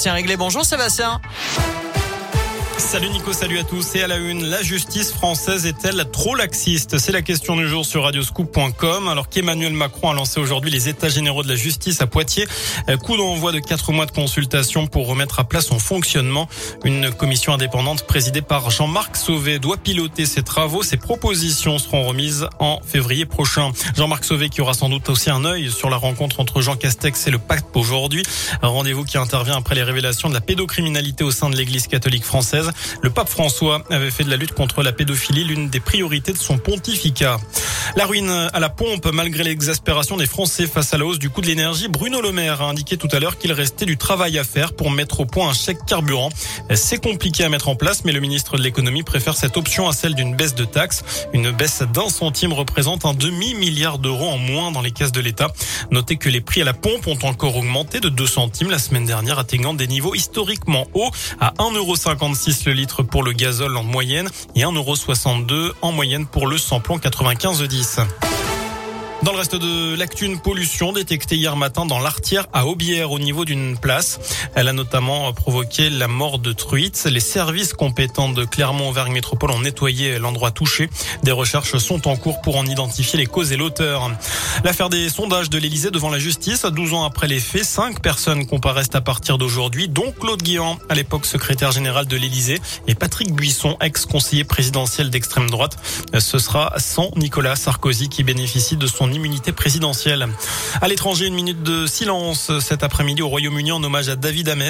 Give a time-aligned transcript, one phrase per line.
[0.00, 0.36] Tiens, réglé.
[0.36, 1.20] Bonjour Sébastien.
[2.78, 3.96] Salut Nico, salut à tous.
[3.96, 6.98] Et à la une, la justice française est-elle trop laxiste?
[6.98, 9.08] C'est la question du jour sur radioscoop.com.
[9.08, 12.46] Alors qu'Emmanuel Macron a lancé aujourd'hui les états généraux de la justice à Poitiers.
[12.88, 16.48] Euh, coup d'envoi de quatre mois de consultation pour remettre à plat son fonctionnement.
[16.84, 20.84] Une commission indépendante présidée par Jean-Marc Sauvé doit piloter ses travaux.
[20.84, 23.72] Ses propositions seront remises en février prochain.
[23.96, 27.26] Jean-Marc Sauvé qui aura sans doute aussi un œil sur la rencontre entre Jean Castex
[27.26, 28.22] et le pape aujourd'hui.
[28.62, 32.24] Un rendez-vous qui intervient après les révélations de la pédocriminalité au sein de l'église catholique
[32.24, 32.67] française.
[33.02, 36.38] Le pape François avait fait de la lutte contre la pédophilie l'une des priorités de
[36.38, 37.38] son pontificat.
[37.96, 41.40] La ruine à la pompe, malgré l'exaspération des Français face à la hausse du coût
[41.40, 44.44] de l'énergie, Bruno Le Maire a indiqué tout à l'heure qu'il restait du travail à
[44.44, 46.30] faire pour mettre au point un chèque carburant.
[46.74, 49.92] C'est compliqué à mettre en place, mais le ministre de l'économie préfère cette option à
[49.92, 51.02] celle d'une baisse de taxes.
[51.32, 55.52] Une baisse d'un centime représente un demi-milliard d'euros en moins dans les caisses de l'État.
[55.90, 59.06] Notez que les prix à la pompe ont encore augmenté de 2 centimes la semaine
[59.06, 61.10] dernière, atteignant des niveaux historiquement hauts
[61.40, 66.58] à 1,56€ le litre pour le gazole en moyenne et 1,62€ en moyenne pour le
[66.58, 68.06] samplon 95-10.
[69.24, 73.18] Dans le reste de l'actu, une pollution détectée hier matin dans l'Artière à Aubière au
[73.18, 74.20] niveau d'une place.
[74.54, 77.04] Elle a notamment provoqué la mort de truites.
[77.10, 80.88] Les services compétents de Clermont-Auvergne Métropole ont nettoyé l'endroit touché.
[81.24, 84.08] Des recherches sont en cours pour en identifier les causes et l'auteur.
[84.62, 86.64] L'affaire des sondages de l'Elysée devant la justice.
[86.64, 90.94] 12 ans après les faits, cinq personnes comparaissent à partir d'aujourd'hui, dont Claude Guéant, à
[90.94, 95.76] l'époque secrétaire général de l'Elysée, et Patrick Buisson, ex-conseiller présidentiel d'extrême droite.
[96.16, 100.28] Ce sera sans Nicolas Sarkozy qui bénéficie de son immunité présidentielle.
[100.80, 104.62] À l'étranger, une minute de silence cet après-midi au Royaume-Uni en hommage à David Ames.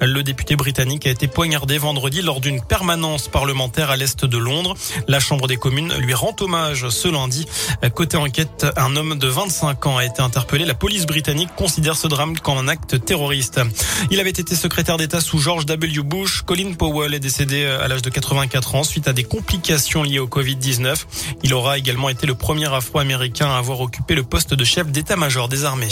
[0.00, 4.74] Le député britannique a été poignardé vendredi lors d'une permanence parlementaire à l'est de Londres.
[5.06, 7.46] La Chambre des communes lui rend hommage ce lundi.
[7.94, 10.64] Côté enquête, un homme de 25 ans a été interpellé.
[10.64, 13.60] La police britannique considère ce drame comme un acte terroriste.
[14.10, 16.02] Il avait été secrétaire d'État sous George W.
[16.02, 16.42] Bush.
[16.42, 20.26] Colin Powell est décédé à l'âge de 84 ans suite à des complications liées au
[20.26, 20.96] Covid-19.
[21.42, 25.48] Il aura également été le premier afro-américain à avoir occupé le poste de chef d'état-major
[25.48, 25.88] des armées.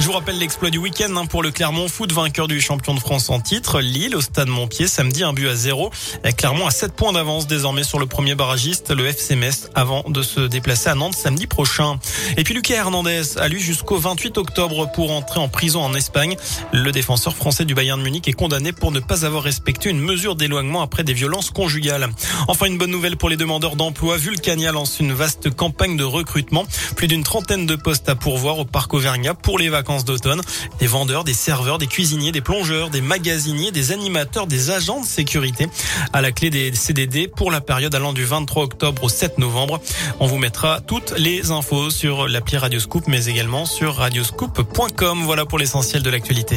[0.00, 3.00] Je vous rappelle l'exploit du week-end hein, pour le Clermont Foot, vainqueur du champion de
[3.00, 3.80] France en titre.
[3.80, 5.90] Lille au stade Montpied, samedi, un but à zéro.
[6.36, 10.20] Clermont a 7 points d'avance désormais sur le premier barragiste, le FC Metz, avant de
[10.22, 11.98] se déplacer à Nantes samedi prochain.
[12.36, 16.36] Et puis Lucas Hernandez a lui jusqu'au 28 octobre pour entrer en prison en Espagne.
[16.72, 20.00] Le défenseur français du Bayern de Munich est condamné pour ne pas avoir respecté une
[20.00, 22.08] mesure d'éloignement après des violences conjugales.
[22.48, 24.16] Enfin, une bonne nouvelle pour les demandeurs d'emploi.
[24.16, 26.64] Vulcania lance une vaste campagne de recrutement.
[26.96, 30.40] Plus d'une trentaine de postes à pourvoir au parc Auvergnat pour les vacances d'automne.
[30.78, 35.06] Des vendeurs, des serveurs, des cuisiniers, des plongeurs, des magasiniers, des animateurs, des agents de
[35.06, 35.68] sécurité
[36.14, 39.80] à la clé des CDD pour la période allant du 23 octobre au 7 novembre.
[40.20, 45.22] On vous mettra toutes les infos sur l'appli Radioscoop mais également sur radioscoop.com.
[45.24, 46.56] Voilà pour l'essentiel de l'actualité.